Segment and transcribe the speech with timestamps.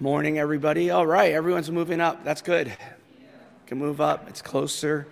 [0.00, 0.90] Morning, everybody.
[0.90, 2.24] All right, everyone's moving up.
[2.24, 2.76] That's good.
[3.68, 4.28] Can move up.
[4.28, 5.06] It's closer.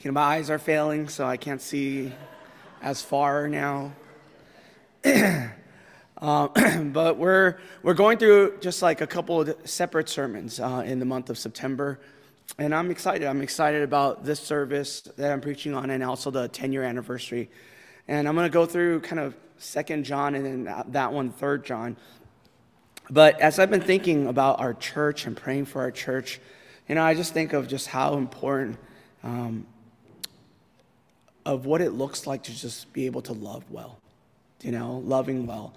[0.00, 2.12] You know, my eyes are failing, so I can't see
[2.82, 3.92] as far now.
[6.18, 6.50] um,
[6.92, 11.06] but we're we're going through just like a couple of separate sermons uh, in the
[11.06, 12.00] month of September,
[12.58, 13.28] and I'm excited.
[13.28, 17.48] I'm excited about this service that I'm preaching on, and also the 10 year anniversary.
[18.08, 21.64] And I'm going to go through kind of Second John and then that one, Third
[21.64, 21.96] John.
[23.10, 26.40] But as I've been thinking about our church and praying for our church,
[26.88, 28.78] you know, I just think of just how important
[29.24, 29.66] um,
[31.44, 33.98] of what it looks like to just be able to love well,
[34.62, 35.74] you know, loving well.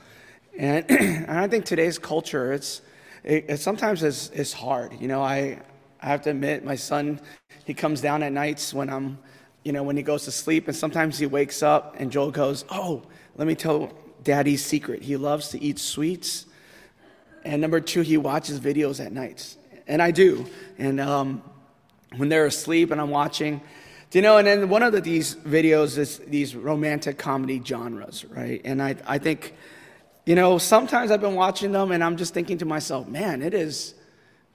[0.57, 2.81] And, and I think today's culture, it's,
[3.23, 4.93] it, it sometimes is, is hard.
[4.99, 5.59] You know, I,
[6.01, 7.19] I have to admit, my son,
[7.65, 9.17] he comes down at nights when I'm,
[9.63, 12.63] you know, when he goes to sleep, and sometimes he wakes up and Joel goes,
[12.69, 13.01] Oh,
[13.37, 13.91] let me tell
[14.23, 15.01] daddy's secret.
[15.01, 16.45] He loves to eat sweets
[17.43, 19.57] and number two, he watches videos at nights.
[19.87, 20.45] And I do.
[20.77, 21.43] And um,
[22.15, 23.61] when they're asleep and I'm watching,
[24.09, 28.23] do you know, and then one of the, these videos is these romantic comedy genres,
[28.25, 28.61] right?
[28.63, 29.55] And I, I think,
[30.25, 33.53] you know, sometimes I've been watching them and I'm just thinking to myself, man, it
[33.53, 33.95] is,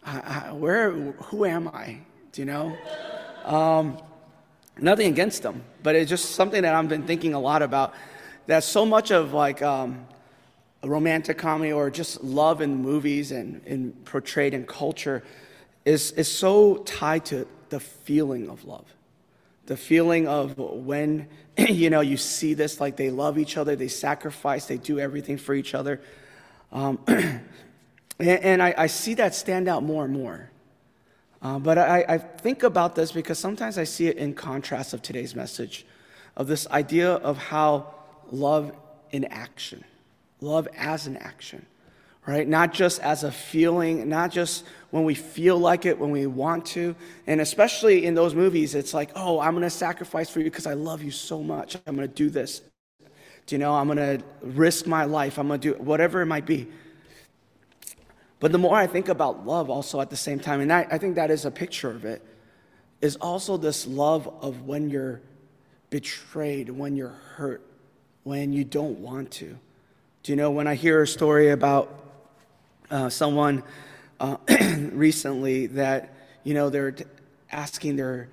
[0.05, 1.99] I, I, where, who am I?
[2.33, 2.77] Do you know?
[3.45, 3.99] Um,
[4.79, 7.95] nothing against them, but it's just something that I've been thinking a lot about.
[8.47, 10.07] That so much of like, um,
[10.89, 15.23] romantic comedy or just love in movies and, and portrayed in culture
[15.85, 18.85] is, is so tied to the feeling of love.
[19.67, 21.29] The feeling of when
[21.59, 25.37] you know you see this like they love each other they sacrifice they do everything
[25.39, 26.01] for each other.
[26.73, 27.43] Um, and,
[28.19, 30.51] and I, I, see that stand out more and more.
[31.41, 35.03] Uh, but I, I think about this because sometimes i see it in contrast of
[35.03, 35.87] today's message
[36.37, 37.95] of this idea of how
[38.31, 38.73] love
[39.13, 39.85] in action
[40.41, 41.67] Love as an action,
[42.27, 42.47] right?
[42.47, 46.67] Not just as a feeling, not just when we feel like it, when we want
[46.67, 46.95] to.
[47.27, 50.67] And especially in those movies, it's like, oh, I'm going to sacrifice for you because
[50.67, 51.77] I love you so much.
[51.87, 52.63] I'm going to do this.
[53.47, 55.39] Do you know, I'm going to risk my life.
[55.39, 56.69] I'm going to do whatever it might be.
[58.41, 60.99] But the more I think about love, also at the same time, and I I
[60.99, 62.23] think that is a picture of it,
[63.01, 65.21] is also this love of when you're
[65.91, 67.63] betrayed, when you're hurt,
[68.23, 69.59] when you don't want to.
[70.23, 71.95] Do you know when I hear a story about
[72.91, 73.63] uh, someone
[74.21, 74.37] uh,
[74.93, 76.13] recently that,
[76.43, 76.95] you know, they're
[77.53, 78.29] asking their,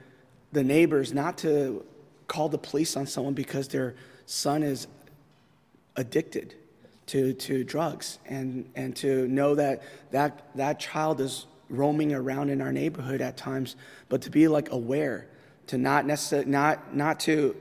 [0.52, 1.86] the neighbors not to
[2.28, 4.88] call the police on someone because their son is
[5.96, 6.56] addicted
[7.08, 12.62] to, to drugs and, and to know that, that that child is roaming around in
[12.62, 13.76] our neighborhood at times,
[14.10, 15.28] but to be like aware,
[15.68, 17.56] to not necessarily, not, not to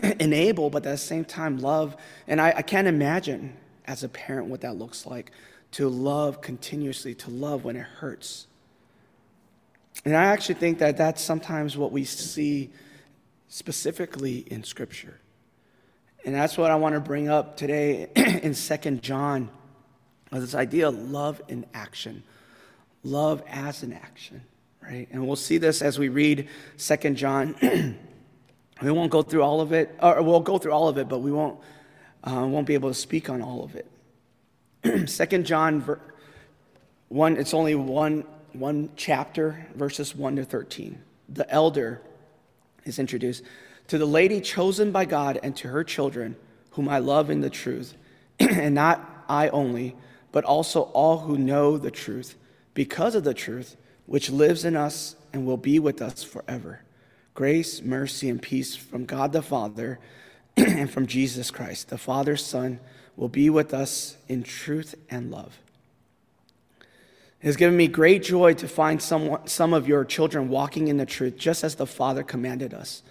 [0.20, 1.96] enable, but at the same time love.
[2.26, 5.32] And I, I can't imagine as a parent what that looks like
[5.72, 8.46] to love continuously, to love when it hurts.
[10.04, 12.70] And I actually think that that's sometimes what we see
[13.48, 15.18] specifically in Scripture.
[16.24, 19.50] And that's what I want to bring up today in Second John
[20.40, 22.22] this idea of love in action,
[23.02, 24.42] love as an action,
[24.82, 25.08] right?
[25.12, 27.98] And we'll see this as we read Second John.
[28.82, 31.18] we won't go through all of it, or we'll go through all of it, but
[31.18, 31.58] we won't
[32.24, 35.08] uh, won't be able to speak on all of it.
[35.08, 35.84] Second John,
[37.08, 41.00] one, it's only one, one chapter, verses 1 to 13.
[41.28, 42.00] The elder
[42.84, 43.42] is introduced.
[43.88, 46.36] To the lady chosen by God and to her children,
[46.70, 47.94] whom I love in the truth,
[48.38, 49.96] and not I only,
[50.30, 52.36] but also all who know the truth,
[52.74, 53.76] because of the truth,
[54.06, 56.82] which lives in us and will be with us forever.
[57.34, 59.98] Grace, mercy, and peace from God the Father
[60.56, 62.78] and from Jesus Christ, the Father's Son,
[63.16, 65.58] will be with us in truth and love.
[67.40, 70.98] It has given me great joy to find some, some of your children walking in
[70.98, 73.02] the truth, just as the Father commanded us.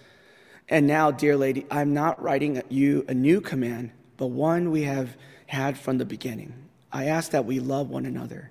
[0.68, 5.16] And now, dear lady, I'm not writing you a new command, but one we have
[5.46, 6.54] had from the beginning.
[6.92, 8.50] I ask that we love one another.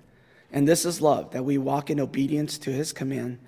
[0.52, 3.38] And this is love, that we walk in obedience to his command,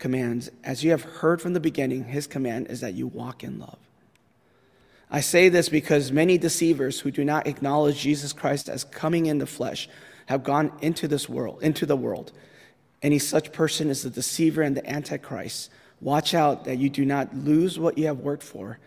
[0.00, 0.50] commands.
[0.64, 3.78] As you have heard from the beginning, his command is that you walk in love.
[5.10, 9.38] I say this because many deceivers who do not acknowledge Jesus Christ as coming in
[9.38, 9.88] the flesh
[10.26, 12.32] have gone into this world, into the world.
[13.02, 15.70] Any such person is the deceiver and the antichrist.
[16.00, 18.78] Watch out that you do not lose what you have worked for,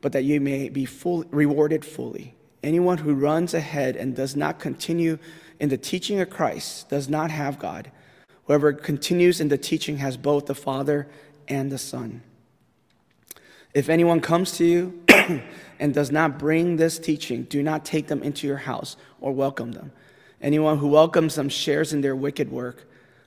[0.00, 2.34] but that you may be full, rewarded fully.
[2.62, 5.18] Anyone who runs ahead and does not continue
[5.60, 7.90] in the teaching of Christ does not have God.
[8.46, 11.08] Whoever continues in the teaching has both the Father
[11.48, 12.22] and the Son.
[13.72, 15.02] If anyone comes to you
[15.80, 19.72] and does not bring this teaching, do not take them into your house or welcome
[19.72, 19.92] them.
[20.40, 22.86] Anyone who welcomes them shares in their wicked work.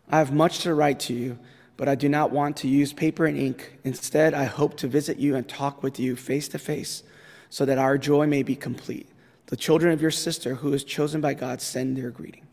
[0.10, 1.38] I have much to write to you,
[1.75, 3.78] but I do not want to use paper and ink.
[3.84, 7.04] Instead, I hope to visit you and talk with you face to face
[7.50, 9.10] so that our joy may be complete.
[9.48, 12.47] The children of your sister, who is chosen by God, send their greeting.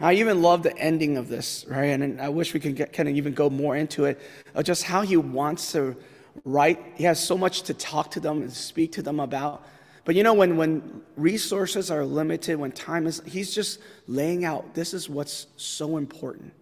[0.00, 1.86] I even love the ending of this, right?
[1.86, 4.20] And I wish we could get, kind of even go more into it,
[4.54, 5.96] of just how he wants to
[6.44, 6.80] write.
[6.94, 9.64] He has so much to talk to them and speak to them about.
[10.04, 14.72] But you know, when, when resources are limited, when time is, he's just laying out
[14.72, 16.52] this is what's so important,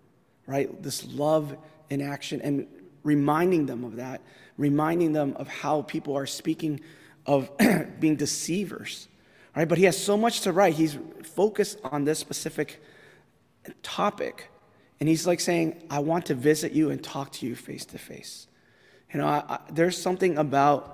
[0.46, 0.82] right?
[0.82, 1.56] This love
[1.90, 2.66] in action and
[3.02, 4.22] reminding them of that,
[4.56, 6.80] reminding them of how people are speaking
[7.26, 7.50] of
[8.00, 9.08] being deceivers,
[9.54, 9.68] right?
[9.68, 10.74] But he has so much to write.
[10.74, 12.82] He's focused on this specific
[13.82, 14.50] topic.
[15.00, 17.98] And he's like saying, I want to visit you and talk to you face to
[17.98, 18.46] face.
[19.12, 20.92] You know, I, I, there's something about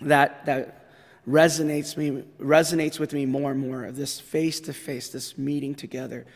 [0.00, 0.78] that that
[1.26, 5.74] resonates me resonates with me more and more of this face to face, this meeting
[5.74, 6.26] together.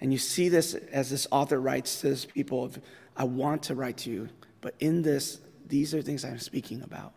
[0.00, 2.80] And you see this as this author writes to his people of,
[3.16, 4.28] I want to write to you,
[4.62, 7.12] but in this, these are things I'm speaking about.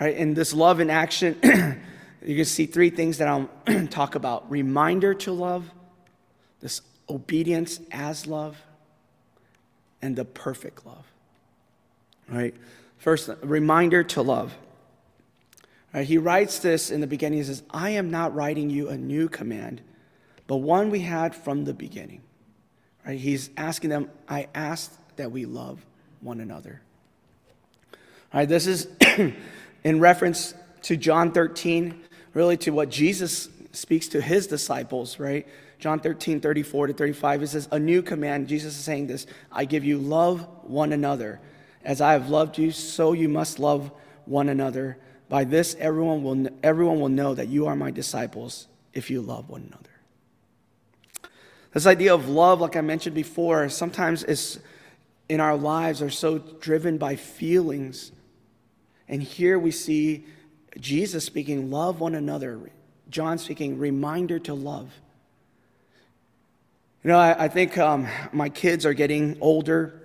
[0.00, 0.16] Right?
[0.16, 1.38] In this love in action,
[2.24, 3.50] you can see three things that I'll
[3.90, 5.70] talk about reminder to love,
[6.60, 8.56] this obedience as love,
[10.02, 11.04] and the perfect love.
[12.28, 12.54] Right?
[12.98, 14.56] First, reminder to love.
[15.94, 17.38] Right, he writes this in the beginning.
[17.38, 19.80] He says, I am not writing you a new command,
[20.46, 22.22] but one we had from the beginning.
[23.06, 23.18] Right?
[23.18, 25.84] He's asking them, I ask that we love
[26.20, 26.80] one another.
[28.32, 28.88] All right, this is
[29.84, 32.02] in reference to John 13,
[32.34, 35.46] really to what Jesus speaks to his disciples, right?
[35.78, 39.64] John 13, 34 to 35, it says, A new command, Jesus is saying this I
[39.64, 41.40] give you love one another.
[41.84, 43.92] As I have loved you, so you must love
[44.24, 44.98] one another.
[45.28, 49.48] By this, everyone will, everyone will know that you are my disciples if you love
[49.48, 49.90] one another.
[51.72, 54.58] This idea of love, like I mentioned before, sometimes is
[55.28, 58.12] in our lives are so driven by feelings.
[59.08, 60.24] And here we see
[60.78, 62.70] Jesus speaking, love one another.
[63.10, 64.90] John speaking, reminder to love.
[67.06, 70.02] You know, I, I think um, my kids are getting older,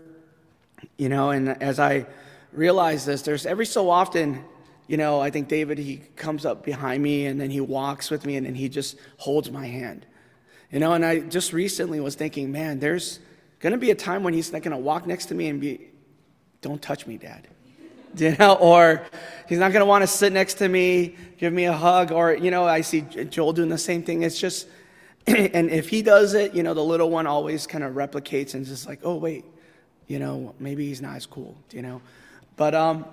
[0.98, 2.06] you know, and as I
[2.53, 4.45] realize this, there's every so often,
[4.86, 8.24] you know, I think David, he comes up behind me and then he walks with
[8.24, 10.06] me and then he just holds my hand.
[10.71, 13.18] You know, and I just recently was thinking, man, there's
[13.62, 15.59] going to be a time when he's not going to walk next to me and
[15.59, 15.88] be,
[16.62, 17.47] don't touch me, dad.
[18.15, 19.07] You know, or
[19.47, 22.36] he's not going to want to sit next to me, give me a hug, or,
[22.36, 24.24] you know, I see Joel doing the same thing.
[24.24, 24.68] It's just,
[25.27, 28.65] and if he does it, you know, the little one always kind of replicates and
[28.65, 29.45] just like, oh, wait,
[30.07, 32.01] you know, maybe he's not as cool, you know.
[32.56, 33.06] But, um,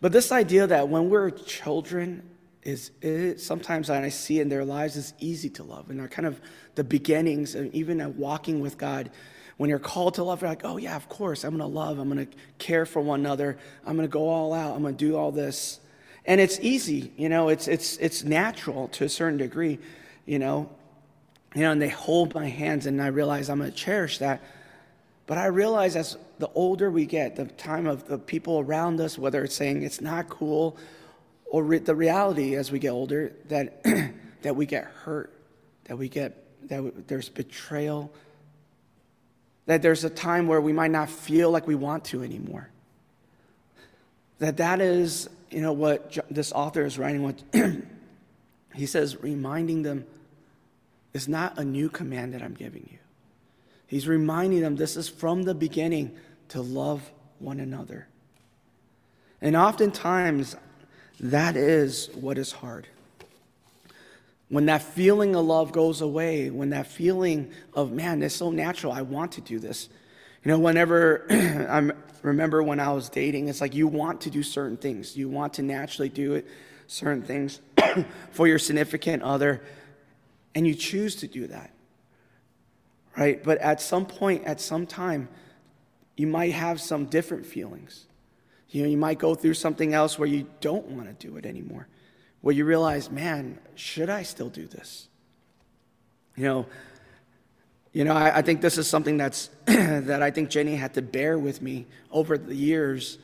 [0.00, 2.22] but this idea that when we're children,
[2.62, 6.08] is it, sometimes and I see in their lives is easy to love, and they're
[6.08, 6.40] kind of
[6.74, 9.10] the beginnings, and even walking with God.
[9.56, 12.08] When you're called to love, you're like, oh yeah, of course, I'm gonna love, I'm
[12.08, 12.28] gonna
[12.58, 15.80] care for one another, I'm gonna go all out, I'm gonna do all this,
[16.24, 19.78] and it's easy, you know, it's it's it's natural to a certain degree
[20.30, 20.70] you know,
[21.56, 24.40] you know, and they hold my hands, and I realize I'm going to cherish that.
[25.26, 29.18] But I realize as the older we get, the time of the people around us,
[29.18, 30.76] whether it's saying it's not cool,
[31.46, 33.82] or re- the reality as we get older that
[34.42, 35.32] that we get hurt,
[35.86, 38.12] that we get that there's betrayal,
[39.66, 42.70] that there's a time where we might not feel like we want to anymore.
[44.38, 47.24] That that is, you know, what this author is writing.
[47.24, 47.42] What
[48.74, 50.06] he says, reminding them
[51.12, 52.98] is not a new command that I'm giving you.
[53.86, 56.16] He's reminding them this is from the beginning
[56.48, 58.06] to love one another.
[59.40, 60.54] And oftentimes,
[61.18, 62.86] that is what is hard.
[64.48, 68.92] When that feeling of love goes away, when that feeling of, man, it's so natural,
[68.92, 69.88] I want to do this.
[70.44, 71.90] You know, whenever I
[72.22, 75.54] remember when I was dating, it's like you want to do certain things, you want
[75.54, 76.46] to naturally do it,
[76.86, 77.60] certain things
[78.32, 79.62] for your significant other
[80.54, 81.70] and you choose to do that.
[83.16, 83.42] Right?
[83.42, 85.28] But at some point, at some time,
[86.16, 88.06] you might have some different feelings.
[88.68, 91.44] You know, you might go through something else where you don't want to do it
[91.44, 91.88] anymore.
[92.40, 95.08] Where you realize, man, should I still do this?
[96.36, 96.66] You know,
[97.92, 101.02] you know, I, I think this is something that's that I think Jenny had to
[101.02, 103.18] bear with me over the years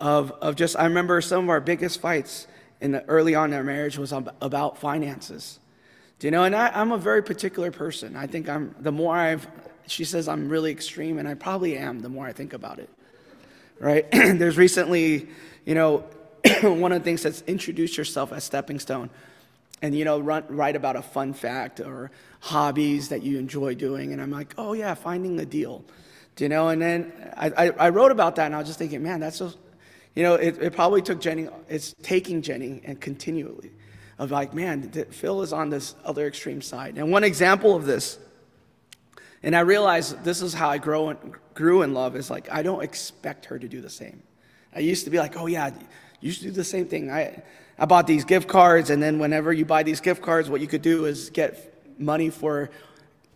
[0.00, 2.46] of, of just I remember some of our biggest fights
[2.80, 5.58] in the early on in our marriage was about finances.
[6.18, 6.44] Do you know?
[6.44, 8.16] And I, am a very particular person.
[8.16, 9.46] I think I'm, the more I've,
[9.86, 12.88] she says I'm really extreme, and I probably am the more I think about it.
[13.78, 14.10] Right?
[14.12, 15.28] There's recently,
[15.64, 16.04] you know,
[16.62, 19.10] one of the things that's introduce yourself as stepping stone.
[19.82, 24.12] and you know run, write about a fun fact or hobbies that you enjoy doing
[24.12, 25.84] and i'm like oh yeah finding a deal
[26.36, 28.78] do you know and then I, I, I, wrote about that and i was just
[28.78, 29.52] thinking man that's so
[30.14, 33.70] you know it, it probably took jenny it's taking jenny and continually
[34.18, 38.18] of like man phil is on this other extreme side and one example of this
[39.42, 41.18] and i realized this is how i grow and
[41.54, 44.22] grew in love is like i don't expect her to do the same
[44.74, 45.70] i used to be like oh yeah
[46.20, 47.42] you should do the same thing i
[47.78, 50.66] I bought these gift cards, and then whenever you buy these gift cards, what you
[50.66, 52.70] could do is get money for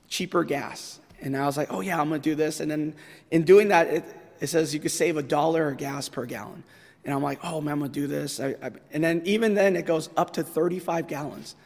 [0.08, 1.00] cheaper gas.
[1.20, 2.60] And I was like, oh yeah, I'm gonna do this.
[2.60, 2.94] And then
[3.30, 4.04] in doing that, it,
[4.40, 6.62] it says you could save a dollar of gas per gallon.
[7.08, 8.38] And I'm like, oh man, I'm gonna do this.
[8.38, 11.56] I, I, and then even then, it goes up to 35 gallons.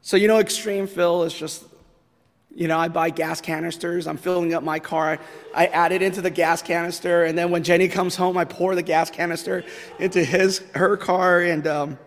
[0.00, 1.64] So you know, extreme Phil is just,
[2.54, 4.06] you know, I buy gas canisters.
[4.06, 5.18] I'm filling up my car.
[5.54, 8.74] I add it into the gas canister, and then when Jenny comes home, I pour
[8.74, 9.64] the gas canister
[9.98, 11.98] into his her car, and um,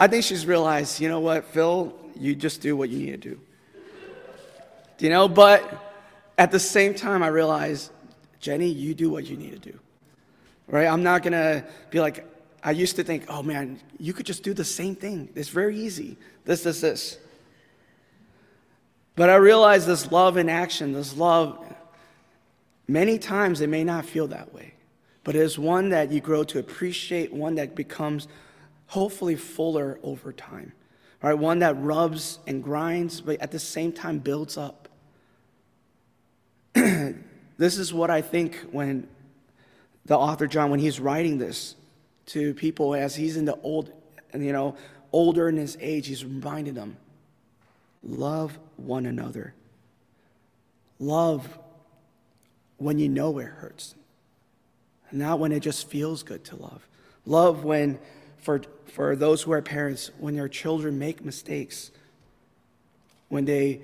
[0.00, 3.30] I think she's realized, you know what, Phil, you just do what you need to
[3.30, 3.40] do.
[4.98, 5.62] You know, but
[6.38, 7.90] at the same time, I realize,
[8.40, 9.78] Jenny, you do what you need to do.
[10.68, 10.86] Right?
[10.86, 12.26] I'm not going to be like,
[12.62, 15.28] I used to think, oh man, you could just do the same thing.
[15.34, 16.16] It's very easy.
[16.44, 17.18] This, this, this.
[19.14, 21.64] But I realize this love in action, this love,
[22.88, 24.74] many times it may not feel that way,
[25.24, 28.28] but it is one that you grow to appreciate, one that becomes
[28.88, 30.72] hopefully fuller over time.
[31.22, 31.34] Right?
[31.34, 34.88] One that rubs and grinds, but at the same time builds up.
[36.74, 39.08] this is what I think when
[40.06, 41.74] the author John, when he's writing this
[42.26, 43.92] to people as he's in the old,
[44.32, 44.76] you know,
[45.12, 46.96] older in his age, he's reminding them,
[48.02, 49.54] love one another.
[50.98, 51.58] Love
[52.78, 53.94] when you know it hurts,
[55.12, 56.86] not when it just feels good to love.
[57.24, 57.98] Love when
[58.38, 61.90] for, for those who are parents when their children make mistakes,
[63.28, 63.80] when they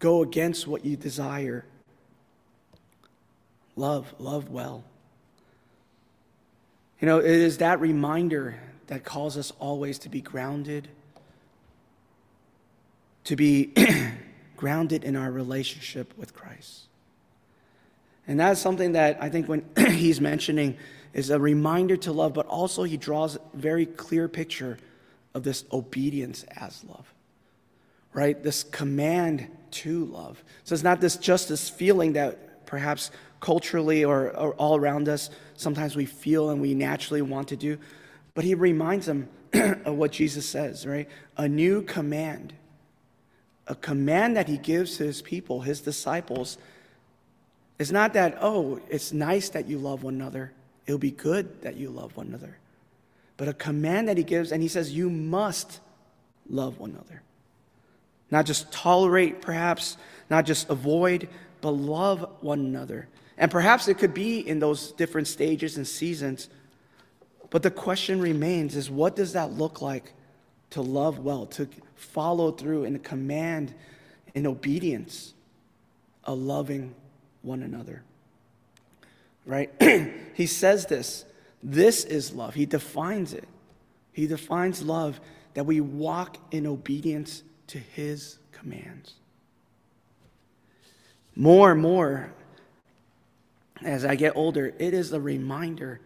[0.00, 1.64] go against what you desire.
[3.76, 4.84] Love, love well.
[7.00, 10.88] You know, it is that reminder that calls us always to be grounded,
[13.24, 13.72] to be
[14.56, 16.82] grounded in our relationship with Christ.
[18.26, 20.76] And that's something that I think when he's mentioning
[21.12, 24.78] is a reminder to love, but also he draws a very clear picture
[25.34, 27.12] of this obedience as love,
[28.12, 28.40] right?
[28.42, 30.42] This command to love.
[30.64, 35.30] So it's not this just this feeling that perhaps culturally or, or all around us
[35.56, 37.78] sometimes we feel and we naturally want to do,
[38.34, 41.08] but he reminds them of what Jesus says, right?
[41.36, 42.52] A new command,
[43.66, 46.58] a command that he gives to his people, his disciples.
[47.78, 50.52] It's not that, oh, it's nice that you love one another.
[50.86, 52.58] It'll be good that you love one another.
[53.36, 55.80] But a command that he gives, and he says, you must
[56.48, 57.22] love one another.
[58.30, 59.96] Not just tolerate, perhaps,
[60.28, 61.28] not just avoid,
[61.60, 63.08] but love one another.
[63.40, 66.48] And perhaps it could be in those different stages and seasons.
[67.50, 70.12] But the question remains is what does that look like
[70.70, 73.74] to love well, to follow through in a command
[74.34, 75.34] in obedience
[76.22, 76.94] of loving
[77.42, 78.04] one another?
[79.50, 79.70] right?
[80.34, 81.24] he says this.
[81.62, 82.54] This is love.
[82.54, 83.48] He defines it.
[84.12, 85.20] He defines love
[85.54, 89.14] that we walk in obedience to his commands.
[91.36, 92.32] More and more,
[93.82, 96.00] as I get older, it is a reminder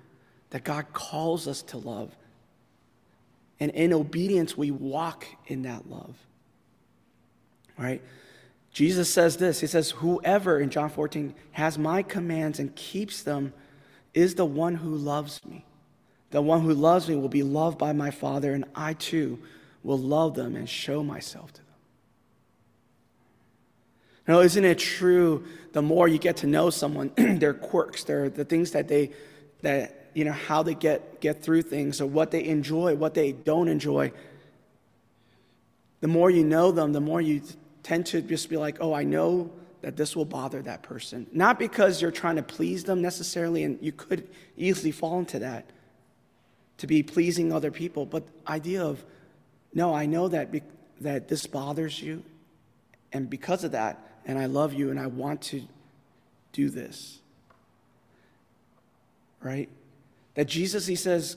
[0.51, 2.15] that God calls us to love.
[3.61, 6.17] And in obedience, we walk in that love.
[7.79, 8.03] Right?
[8.73, 13.53] Jesus says this He says, Whoever, in John 14, has my commands and keeps them
[14.13, 15.65] is the one who loves me.
[16.31, 19.41] The one who loves me will be loved by my Father, and I too
[19.83, 21.64] will love them and show myself to them.
[24.27, 25.45] Now, isn't it true?
[25.73, 29.11] The more you get to know someone, their quirks, their the things that they
[29.63, 33.33] that you know how they get get through things, or what they enjoy, what they
[33.33, 34.13] don't enjoy.
[36.01, 37.43] The more you know them, the more you
[37.83, 39.51] tend to just be like, oh, I know
[39.83, 41.27] that this will bother that person.
[41.33, 44.27] Not because you're trying to please them necessarily, and you could
[44.57, 45.69] easily fall into that,
[46.79, 49.05] to be pleasing other people, but idea of,
[49.75, 50.63] no, I know that, be,
[51.03, 52.23] that this bothers you,
[53.13, 55.63] and because of that, and I love you, and I want to
[56.53, 57.21] do this.
[59.43, 59.69] Right?
[60.35, 61.37] That Jesus, he says,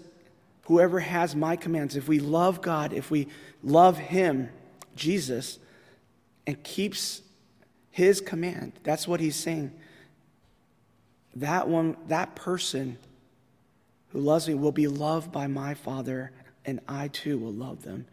[0.63, 3.27] whoever has my commands, if we love God, if we
[3.63, 4.49] love him,
[4.95, 5.59] Jesus,
[6.45, 7.21] and keeps
[7.91, 8.73] his command.
[8.83, 9.71] That's what he's saying.
[11.35, 12.97] That one, that person
[14.09, 16.31] who loves me will be loved by my Father,
[16.65, 18.05] and I too will love them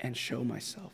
[0.00, 0.92] and show myself.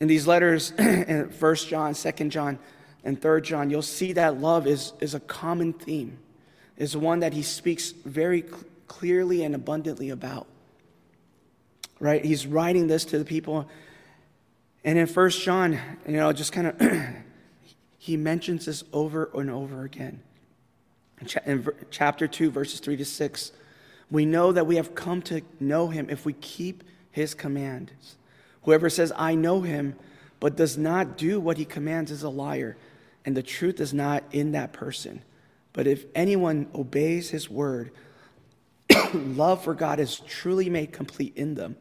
[0.00, 2.58] In these letters, in 1 John, 2 John,
[3.04, 6.18] and 3 John, you'll see that love is, is a common theme,
[6.76, 10.46] is one that he speaks very cl- clearly and abundantly about.
[12.00, 12.24] Right?
[12.24, 13.68] He's writing this to the people.
[14.84, 16.80] And in 1 John, you know, just kind of,
[17.98, 20.22] he mentions this over and over again.
[21.44, 23.52] In chapter 2, verses 3 to 6,
[24.10, 28.14] we know that we have come to know him if we keep his commands.
[28.68, 29.94] Whoever says, I know him,
[30.40, 32.76] but does not do what he commands is a liar,
[33.24, 35.22] and the truth is not in that person.
[35.72, 37.92] But if anyone obeys his word,
[39.14, 41.78] love for God is truly made complete in them.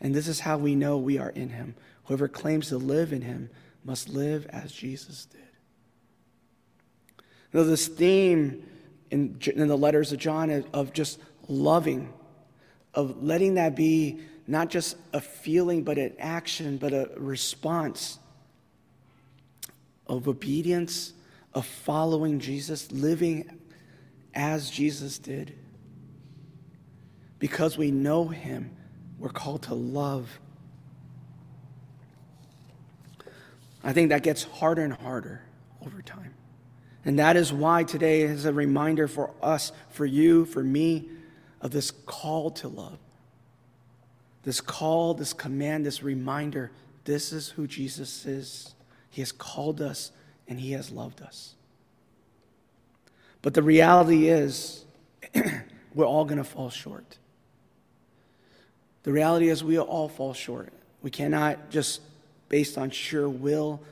[0.00, 1.76] And this is how we know we are in him.
[2.06, 3.48] Whoever claims to live in him
[3.84, 5.42] must live as Jesus did.
[7.52, 8.66] Now, this theme
[9.12, 12.12] in, in the letters of John of just loving,
[12.94, 18.18] of letting that be not just a feeling, but an action, but a response
[20.06, 21.12] of obedience,
[21.52, 23.58] of following Jesus, living
[24.34, 25.56] as Jesus did.
[27.38, 28.76] Because we know him,
[29.18, 30.38] we're called to love.
[33.82, 35.42] I think that gets harder and harder
[35.84, 36.34] over time.
[37.04, 41.08] And that is why today is a reminder for us, for you, for me,
[41.60, 42.98] of this call to love.
[44.46, 46.70] This call, this command, this reminder
[47.04, 48.76] this is who Jesus is.
[49.10, 50.12] He has called us
[50.46, 51.56] and He has loved us.
[53.42, 54.84] But the reality is,
[55.94, 57.18] we're all going to fall short.
[59.02, 60.72] The reality is, we all fall short.
[61.02, 62.00] We cannot just,
[62.48, 63.82] based on sheer will,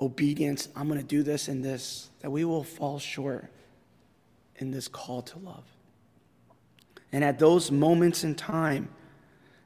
[0.00, 3.50] obedience, I'm going to do this and this, that we will fall short
[4.56, 5.64] in this call to love.
[7.12, 8.88] And at those moments in time,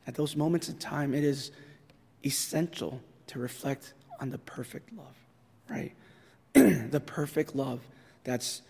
[0.07, 1.51] at those moments in time, it is
[2.25, 5.17] essential to reflect on the perfect love,
[5.69, 5.93] right?
[6.53, 7.81] the perfect love
[8.23, 8.63] that's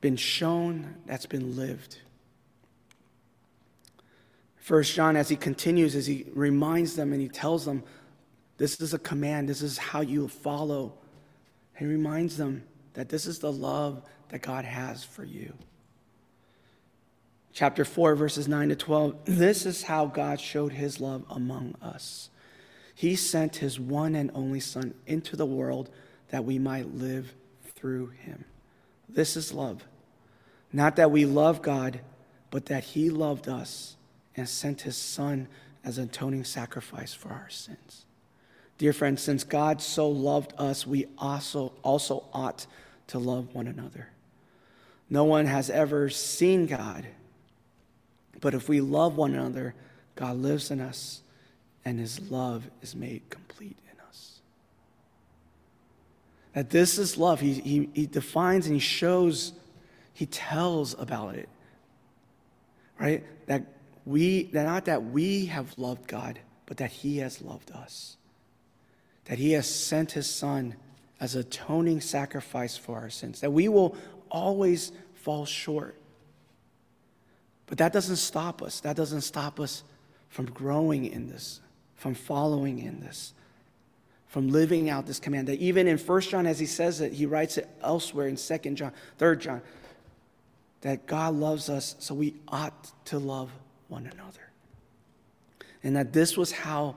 [0.00, 1.98] been shown, that's been lived.
[4.56, 7.82] First John, as he continues, as he reminds them and he tells them,
[8.58, 10.94] this is a command, this is how you follow
[11.82, 12.62] he reminds them
[12.94, 15.52] that this is the love that God has for you.
[17.52, 19.16] Chapter 4, verses 9 to 12.
[19.26, 22.30] This is how God showed his love among us.
[22.94, 25.90] He sent his one and only Son into the world
[26.30, 27.34] that we might live
[27.74, 28.44] through him.
[29.08, 29.84] This is love.
[30.72, 32.00] Not that we love God,
[32.50, 33.96] but that he loved us
[34.34, 35.48] and sent his Son
[35.84, 38.06] as atoning sacrifice for our sins.
[38.78, 42.66] Dear friends, since God so loved us, we also, also ought
[43.08, 44.08] to love one another.
[45.10, 47.06] No one has ever seen God,
[48.42, 49.74] but if we love one another,
[50.14, 51.22] God lives in us
[51.86, 54.40] and his love is made complete in us.
[56.52, 57.40] That this is love.
[57.40, 59.52] He, he, he defines and he shows,
[60.12, 61.48] he tells about it.
[63.00, 63.24] Right?
[63.46, 63.64] That
[64.04, 68.18] we, that not that we have loved God, but that he has loved us
[69.26, 70.74] that he has sent his son
[71.20, 73.96] as atoning sacrifice for our sins, that we will
[74.30, 75.96] always fall short.
[77.66, 78.80] But that doesn't stop us.
[78.80, 79.82] That doesn't stop us
[80.28, 81.60] from growing in this,
[81.94, 83.34] from following in this,
[84.26, 85.48] from living out this command.
[85.48, 88.58] That even in 1 John, as he says it, he writes it elsewhere in 2
[88.74, 89.62] John, 3 John,
[90.80, 93.50] that God loves us, so we ought to love
[93.88, 94.50] one another.
[95.84, 96.96] And that this was how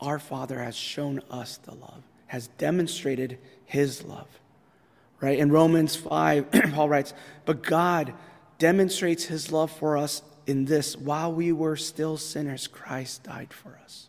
[0.00, 4.28] our Father has shown us the love, has demonstrated his love.
[5.20, 5.38] Right?
[5.38, 8.12] In Romans 5, Paul writes, But God
[8.58, 13.78] demonstrates his love for us in this while we were still sinners, Christ died for
[13.82, 14.08] us.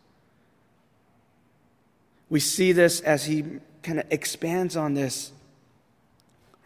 [2.30, 3.44] We see this as he
[3.82, 5.32] kind of expands on this,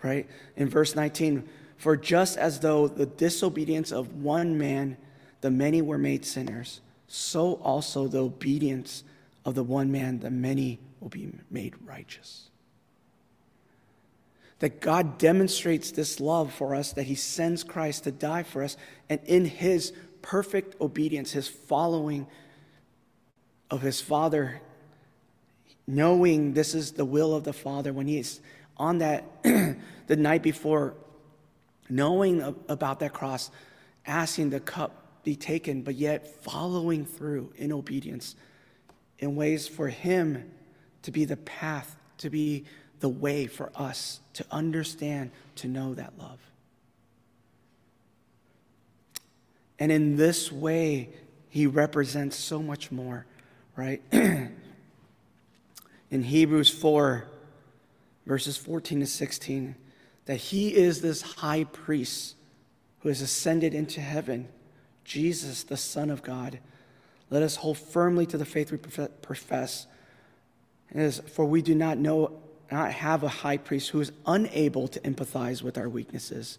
[0.02, 0.28] right?
[0.56, 4.96] In verse 19, for just as though the disobedience of one man,
[5.40, 9.04] the many were made sinners, so also the obedience
[9.44, 12.50] of the one man, the many will be made righteous.
[14.62, 18.76] That God demonstrates this love for us, that He sends Christ to die for us,
[19.08, 22.28] and in His perfect obedience, His following
[23.72, 24.60] of His Father,
[25.88, 28.38] knowing this is the will of the Father, when He is
[28.76, 30.94] on that, the night before,
[31.88, 33.50] knowing about that cross,
[34.06, 38.36] asking the cup be taken, but yet following through in obedience
[39.18, 40.52] in ways for Him
[41.02, 42.64] to be the path, to be
[43.02, 46.38] the way for us to understand, to know that love.
[49.80, 51.08] And in this way,
[51.48, 53.26] he represents so much more,
[53.74, 54.00] right?
[54.12, 54.52] in
[56.12, 57.26] Hebrews 4,
[58.24, 59.74] verses 14 to 16,
[60.26, 62.36] that he is this high priest
[63.00, 64.48] who has ascended into heaven,
[65.04, 66.60] Jesus, the Son of God.
[67.30, 69.88] Let us hold firmly to the faith we profess.
[70.94, 72.40] As, for we do not know,
[72.72, 76.58] not have a high priest who is unable to empathize with our weaknesses,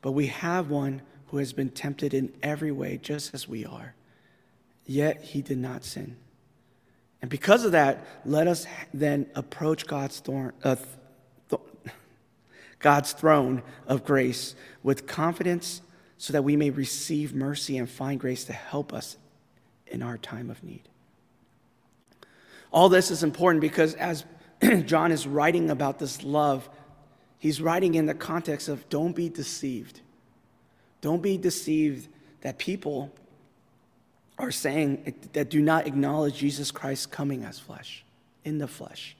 [0.00, 3.94] but we have one who has been tempted in every way, just as we are.
[4.84, 6.16] Yet he did not sin.
[7.22, 10.76] And because of that, let us then approach God's, thorn, uh,
[11.48, 11.62] th-
[12.80, 15.82] God's throne of grace with confidence
[16.18, 19.16] so that we may receive mercy and find grace to help us
[19.86, 20.82] in our time of need.
[22.72, 24.24] All this is important because as
[24.84, 26.68] John is writing about this love,
[27.38, 30.00] he's writing in the context of don't be deceived.
[31.00, 32.08] Don't be deceived
[32.42, 33.12] that people
[34.38, 38.04] are saying that do not acknowledge Jesus Christ coming as flesh,
[38.44, 39.16] in the flesh.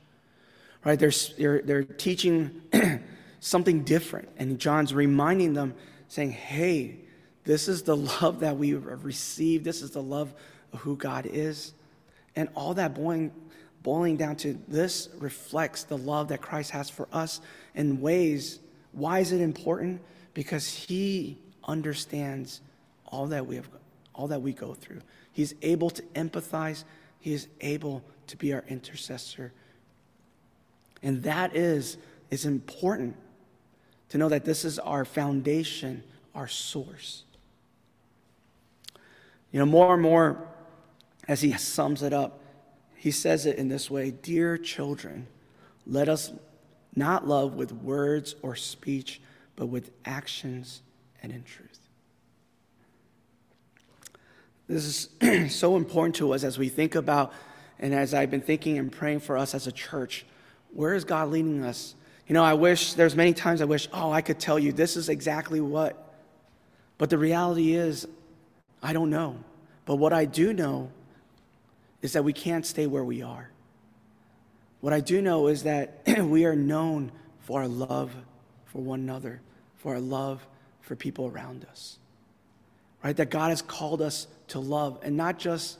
[0.84, 0.98] Right?
[0.98, 2.62] They're, they're, they're teaching
[3.40, 4.28] something different.
[4.38, 5.74] And John's reminding them,
[6.08, 6.96] saying, hey,
[7.44, 9.64] this is the love that we have received.
[9.64, 10.34] This is the love
[10.72, 11.72] of who God is.
[12.36, 13.32] And all that boiling,
[13.82, 17.40] boiling down to this reflects the love that Christ has for us
[17.74, 18.60] in ways.
[18.92, 20.00] Why is it important?
[20.34, 22.60] Because he understands
[23.06, 23.68] all that we have
[24.14, 25.00] all that we go through.
[25.32, 26.84] He's able to empathize,
[27.20, 29.52] He is able to be our intercessor.
[31.02, 31.96] And that is,
[32.30, 33.16] is important
[34.10, 36.02] to know that this is our foundation,
[36.34, 37.24] our source.
[39.50, 40.46] You know, more and more,
[41.26, 42.41] as he sums it up,
[43.02, 45.26] he says it in this way Dear children,
[45.88, 46.32] let us
[46.94, 49.20] not love with words or speech,
[49.56, 50.82] but with actions
[51.20, 51.80] and in truth.
[54.68, 57.32] This is so important to us as we think about,
[57.80, 60.24] and as I've been thinking and praying for us as a church.
[60.72, 61.96] Where is God leading us?
[62.28, 64.96] You know, I wish, there's many times I wish, oh, I could tell you this
[64.96, 66.14] is exactly what.
[66.98, 68.06] But the reality is,
[68.80, 69.38] I don't know.
[69.86, 70.92] But what I do know
[72.02, 73.48] is that we can't stay where we are.
[74.80, 78.12] What I do know is that we are known for our love
[78.66, 79.40] for one another,
[79.76, 80.44] for our love
[80.80, 81.98] for people around us.
[83.02, 83.16] Right?
[83.16, 85.78] That God has called us to love and not just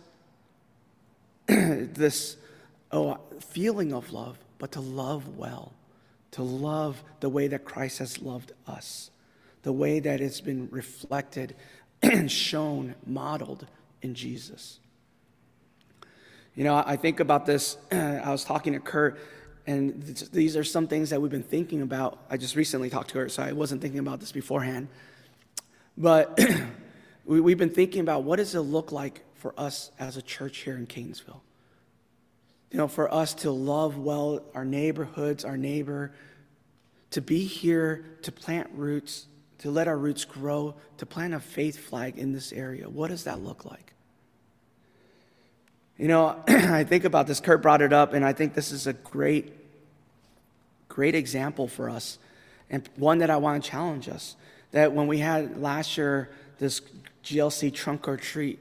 [1.47, 2.37] this
[2.93, 5.73] oh, feeling of love, but to love well,
[6.33, 9.11] to love the way that Christ has loved us,
[9.63, 11.57] the way that it's been reflected
[12.03, 13.67] and shown, modeled
[14.01, 14.79] in Jesus.
[16.55, 17.79] You know, I think about this.
[17.93, 19.19] I was talking to Kurt,
[19.67, 22.19] and these are some things that we've been thinking about.
[22.29, 24.89] I just recently talked to Kurt, so I wasn't thinking about this beforehand.
[25.97, 26.39] But
[27.25, 30.59] we, have been thinking about what does it look like for us as a church
[30.59, 31.41] here in Catonsville?
[32.71, 36.13] You know, for us to love well our neighborhoods, our neighbor,
[37.11, 39.27] to be here, to plant roots,
[39.59, 42.89] to let our roots grow, to plant a faith flag in this area.
[42.89, 43.95] What does that look like?
[45.99, 48.87] You know, I think about this, Kurt brought it up, and I think this is
[48.87, 49.53] a great,
[50.89, 52.19] great example for us,
[52.71, 54.37] and one that I want to challenge us.
[54.73, 56.81] That when we had last year this
[57.25, 58.59] GLC trunk or treat,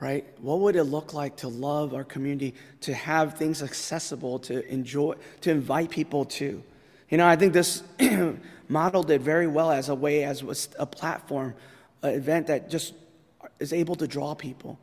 [0.00, 0.24] right?
[0.40, 5.14] What would it look like to love our community, to have things accessible, to enjoy,
[5.40, 6.62] to invite people to?
[7.08, 7.82] You know, I think this
[8.68, 11.54] modeled it very well as a way, as a platform,
[12.02, 12.94] an event that just
[13.58, 14.78] is able to draw people.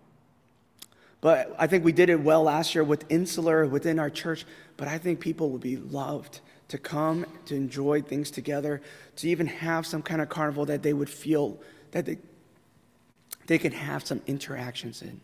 [1.25, 4.45] But I think we did it well last year with Insular within our church.
[4.77, 8.79] But I think people would be loved to come to enjoy things together,
[9.15, 11.59] to even have some kind of carnival that they would feel
[11.93, 12.19] that they
[13.47, 15.19] they can have some interactions in.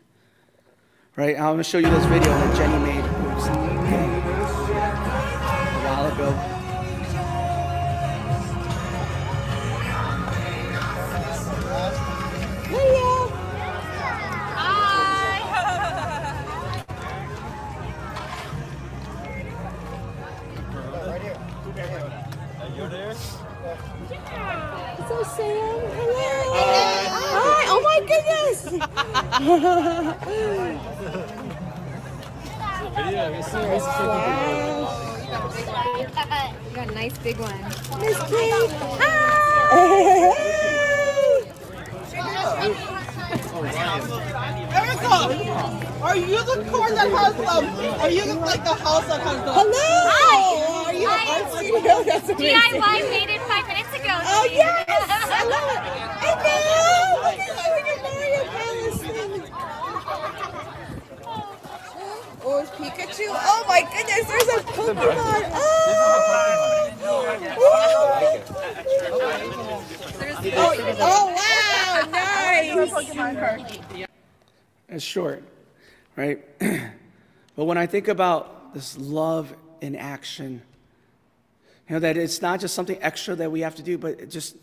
[1.16, 1.36] Right?
[1.36, 3.12] I'm going to show you this video that Jenny made a
[5.86, 6.61] while ago.
[29.32, 29.42] Got
[36.90, 37.58] a nice big one.
[38.02, 38.72] Miss Kate!
[44.74, 45.14] Erica,
[46.02, 47.66] are you the car that has um?
[48.02, 49.54] Are you like the house that has the?
[49.54, 50.10] Hello!
[50.12, 50.84] Hi!
[50.88, 51.42] Are you Hi.
[51.42, 52.04] art studio?
[52.04, 52.82] That's amazing.
[52.82, 54.12] DIY made it five minutes ago.
[54.12, 54.86] Oh yes!
[54.90, 55.80] I love it.
[56.22, 57.22] I know!
[57.22, 57.98] Look at you and your
[62.44, 63.28] Oh, Pikachu.
[63.30, 64.26] Oh my goodness,
[64.88, 65.52] a Pokemon.
[70.54, 74.08] Oh, oh, wow, nice.
[74.90, 75.44] It's short,
[76.16, 76.44] right?
[77.56, 80.62] but when I think about this love in action,
[81.88, 84.30] you know, that it's not just something extra that we have to do, but it
[84.30, 84.56] just,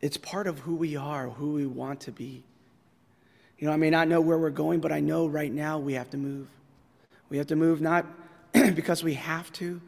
[0.00, 2.42] it's part of who we are, who we want to be.
[3.58, 5.94] You know, I may not know where we're going, but I know right now we
[5.94, 6.48] have to move.
[7.30, 8.06] We have to move not
[8.74, 9.80] because we have to,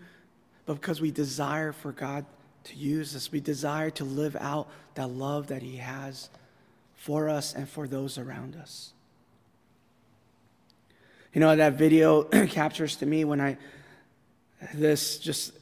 [0.64, 2.24] but because we desire for God
[2.64, 3.31] to use us.
[3.31, 6.29] We desire to live out that love that He has
[6.94, 8.92] for us and for those around us.
[11.33, 13.57] You know, that video captures to me when I,
[14.74, 15.52] this just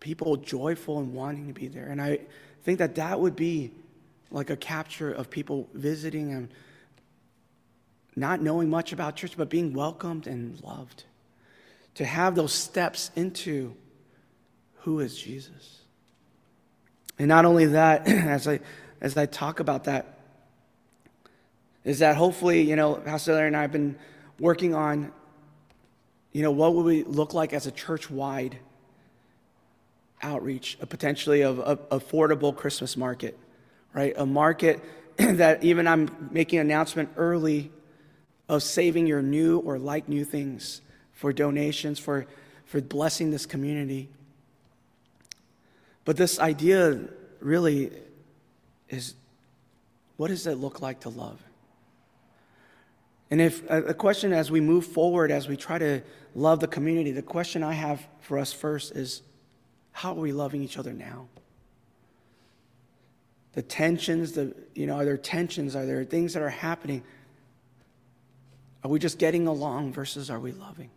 [0.00, 1.86] people joyful and wanting to be there.
[1.86, 2.20] And I
[2.64, 3.70] think that that would be
[4.30, 6.48] like a capture of people visiting and
[8.16, 11.04] not knowing much about church, but being welcomed and loved.
[12.00, 13.74] To have those steps into
[14.76, 15.82] who is Jesus.
[17.18, 18.60] And not only that, as I,
[19.02, 20.18] as I talk about that,
[21.84, 23.98] is that hopefully, you know, Pastor Larry and I have been
[24.38, 25.12] working on,
[26.32, 28.56] you know, what would we look like as a church wide
[30.22, 33.38] outreach, a potentially of a affordable Christmas market,
[33.92, 34.14] right?
[34.16, 34.82] A market
[35.18, 37.70] that even I'm making an announcement early
[38.48, 40.80] of saving your new or like new things
[41.20, 42.24] for donations, for,
[42.64, 44.08] for blessing this community.
[46.06, 46.98] But this idea
[47.40, 47.92] really
[48.88, 49.16] is
[50.16, 51.38] what does it look like to love?
[53.30, 56.00] And if a question as we move forward, as we try to
[56.34, 59.20] love the community, the question I have for us first is
[59.92, 61.28] how are we loving each other now?
[63.52, 65.76] The tensions, the, you know, are there tensions?
[65.76, 67.02] Are there things that are happening?
[68.82, 70.88] Are we just getting along versus are we loving?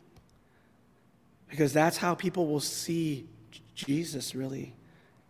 [1.54, 3.28] Because that's how people will see
[3.76, 4.74] Jesus really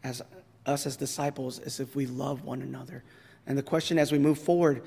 [0.05, 0.21] as
[0.65, 3.03] us as disciples, is if we love one another.
[3.45, 4.83] And the question as we move forward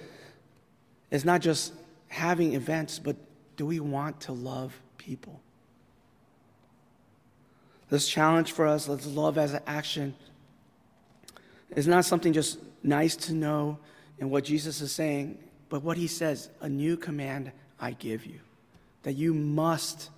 [1.11, 1.75] is not just
[2.09, 3.17] having events, but
[3.59, 5.43] do we want to love people?
[7.91, 10.15] This challenge for us, let's love as an action,
[11.69, 13.79] is not something just nice to know
[14.21, 15.37] and what Jesus is saying,
[15.69, 18.41] but what he says, a new command I give you,
[19.03, 20.09] that you must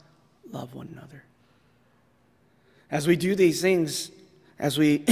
[0.52, 1.24] love one another.
[2.90, 4.10] As we do these things,
[4.58, 5.04] as we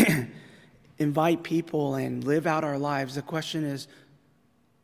[0.98, 3.86] invite people and live out our lives, the question is,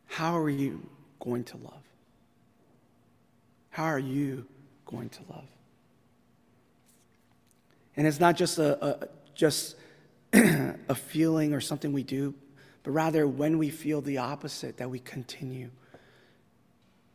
[0.05, 0.87] how are you
[1.19, 1.81] going to love?
[3.71, 4.45] How are you
[4.85, 5.47] going to love?
[7.95, 9.75] And it's not just a, a just
[10.33, 12.33] a feeling or something we do,
[12.83, 15.69] but rather when we feel the opposite, that we continue.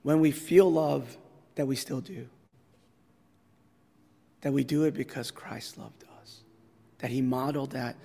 [0.03, 1.16] When we feel love,
[1.57, 2.27] that we still do.
[4.42, 6.40] That we do it because Christ loved us,
[6.98, 7.96] that He modeled that,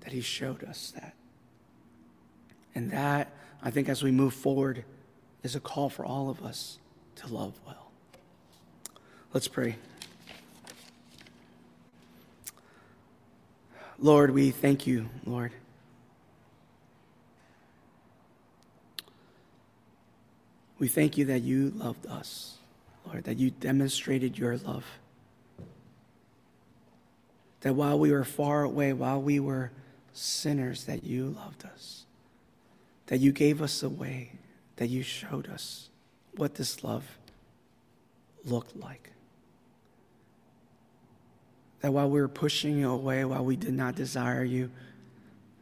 [0.00, 1.14] that He showed us that.
[2.74, 3.30] And that,
[3.62, 4.84] I think, as we move forward,
[5.42, 6.78] is a call for all of us
[7.16, 7.90] to love well.
[9.32, 9.76] Let's pray.
[13.98, 15.52] Lord, we thank you, Lord.
[20.78, 22.56] We thank you that you loved us,
[23.06, 24.84] Lord, that you demonstrated your love.
[27.64, 29.72] That while we were far away, while we were
[30.12, 32.06] sinners, that you loved us.
[33.08, 34.32] That you gave us a way,
[34.76, 35.90] that you showed us
[36.36, 37.18] what this love
[38.44, 39.10] looked like
[41.84, 44.70] that while we were pushing you away, while we did not desire you,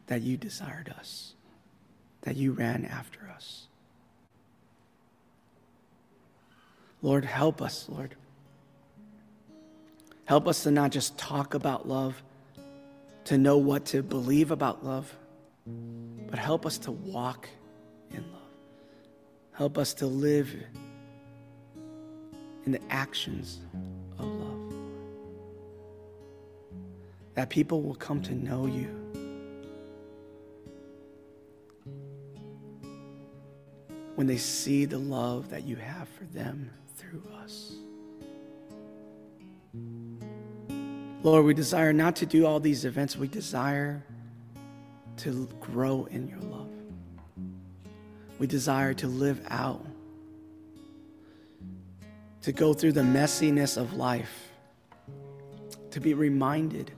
[0.06, 1.34] that you desired us,
[2.20, 3.66] that you ran after us.
[7.02, 8.14] Lord, help us, Lord.
[10.24, 12.22] Help us to not just talk about love,
[13.24, 15.14] to know what to believe about love,
[16.28, 17.48] but help us to walk
[18.10, 18.40] in love.
[19.52, 20.54] Help us to live
[22.64, 23.60] in the actions
[24.18, 24.52] of love
[27.34, 28.88] that people will come to know you.
[34.14, 37.74] When they see the love that you have for them through us.
[41.22, 44.02] Lord, we desire not to do all these events, we desire
[45.18, 46.68] to grow in your love.
[48.38, 49.84] We desire to live out,
[52.42, 54.50] to go through the messiness of life,
[55.90, 56.90] to be reminded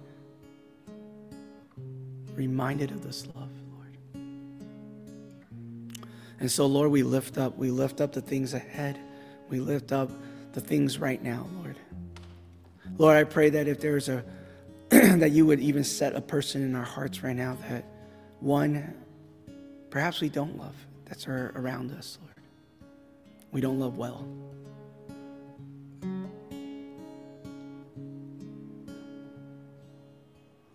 [2.36, 3.96] reminded of this love, Lord.
[6.40, 8.98] And so, Lord, we lift up, we lift up the things ahead.
[9.48, 10.10] We lift up
[10.52, 11.63] the things right now, Lord.
[12.96, 14.24] Lord, I pray that if there's a,
[14.88, 17.84] that you would even set a person in our hearts right now that
[18.40, 18.94] one,
[19.90, 20.74] perhaps we don't love,
[21.06, 22.34] that's around us, Lord.
[23.50, 24.26] We don't love well.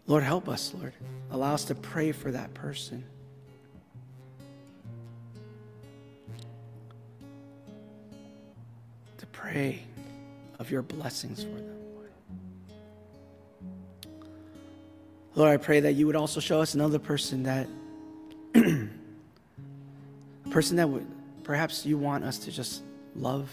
[0.08, 0.94] Lord, help us, Lord.
[1.30, 3.04] Allow us to pray for that person.
[9.20, 9.84] To pray
[10.58, 11.79] of your blessings for them,
[15.36, 15.52] Lord.
[15.52, 17.68] I pray that you would also show us another person that,
[18.56, 18.90] a
[20.50, 21.06] person that would,
[21.44, 22.84] perhaps you want us to just
[23.16, 23.50] love,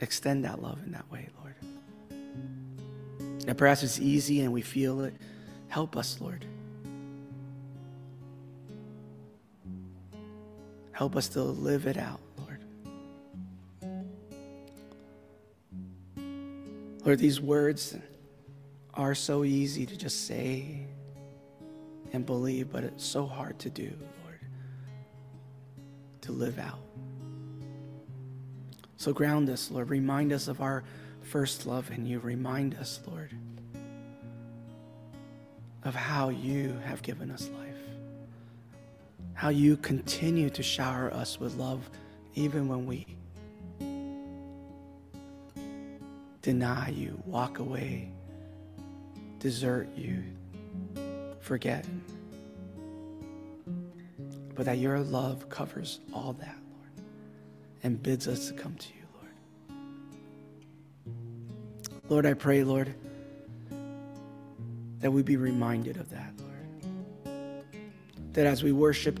[0.00, 1.54] extend that love in that way, Lord.
[3.46, 5.14] And perhaps it's easy and we feel it.
[5.68, 6.44] Help us, Lord.
[10.92, 12.62] Help us to live it out, Lord.
[17.04, 17.96] Lord, these words
[18.94, 20.86] are so easy to just say
[22.12, 23.92] and believe, but it's so hard to do,
[24.24, 24.40] Lord,
[26.22, 26.80] to live out.
[28.96, 29.90] So ground us, Lord.
[29.90, 30.84] Remind us of our
[31.22, 32.18] first love in you.
[32.18, 33.30] Remind us, Lord
[35.84, 37.74] of how you have given us life,
[39.34, 41.88] how you continue to shower us with love
[42.34, 43.06] even when we
[46.42, 48.10] deny you, walk away,
[49.40, 50.22] desert you,
[51.40, 51.84] forget.
[54.54, 56.92] But that your love covers all that, Lord,
[57.82, 59.32] and bids us to come to you, Lord.
[62.08, 62.94] Lord, I pray, Lord
[65.00, 67.64] that we be reminded of that, Lord.
[68.34, 69.18] That as we worship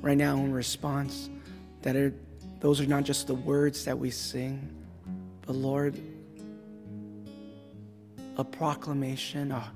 [0.00, 1.30] right now in response,
[1.82, 2.14] that it,
[2.60, 4.74] those are not just the words that we sing,
[5.42, 6.00] but Lord,
[8.40, 9.70] a proclamation, a,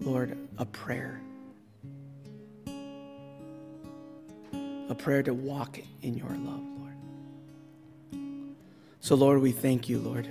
[0.00, 1.20] Lord, a prayer.
[4.88, 6.96] A prayer to walk in your love, Lord.
[9.00, 10.28] So, Lord, we thank you, Lord.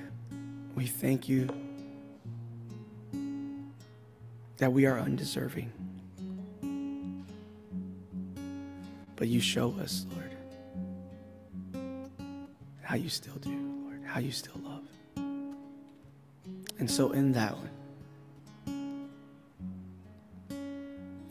[0.75, 1.49] We thank you
[4.57, 5.71] that we are undeserving.
[9.15, 10.31] But you show us, Lord,
[12.83, 13.49] how you still do,
[13.83, 14.64] Lord, how you still love.
[16.85, 17.55] And so, in that
[18.67, 19.17] one,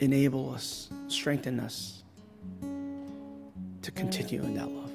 [0.01, 2.03] enable us, strengthen us
[3.83, 4.91] to continue in that love.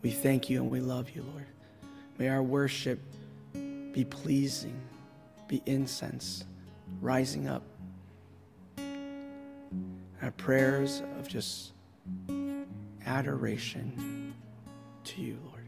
[0.00, 1.46] We thank you and we love you, Lord.
[2.18, 3.00] May our worship
[3.52, 4.80] be pleasing,
[5.48, 6.44] be incense
[7.00, 7.64] rising up.
[10.22, 11.72] Our prayers of just
[13.04, 14.34] adoration
[15.02, 15.64] to you, Lord.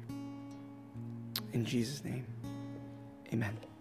[1.52, 2.24] In Jesus' name,
[3.34, 3.73] amen.